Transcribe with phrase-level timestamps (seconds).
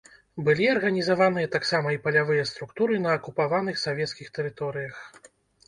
[0.45, 4.95] Былі арганізаваныя таксама і палявыя структуры на акупаваных савецкіх тэрыторыях.